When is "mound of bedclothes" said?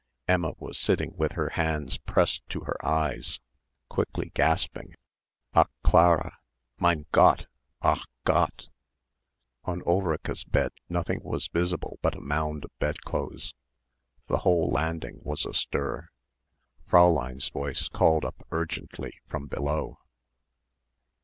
12.19-13.53